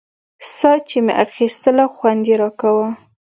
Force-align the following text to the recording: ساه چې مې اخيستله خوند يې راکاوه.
ساه 0.55 0.77
چې 0.87 0.97
مې 1.05 1.13
اخيستله 1.25 1.85
خوند 1.95 2.23
يې 2.29 2.35
راکاوه. 2.41 2.87